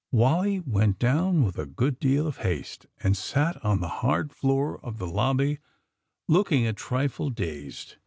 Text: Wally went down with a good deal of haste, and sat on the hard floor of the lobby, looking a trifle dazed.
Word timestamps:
Wally 0.11 0.59
went 0.61 0.97
down 0.97 1.43
with 1.43 1.59
a 1.59 1.67
good 1.67 1.99
deal 1.99 2.25
of 2.25 2.37
haste, 2.37 2.87
and 3.03 3.15
sat 3.15 3.63
on 3.63 3.81
the 3.81 3.87
hard 4.01 4.33
floor 4.33 4.83
of 4.83 4.97
the 4.97 5.05
lobby, 5.05 5.59
looking 6.27 6.65
a 6.65 6.73
trifle 6.73 7.29
dazed. 7.29 7.97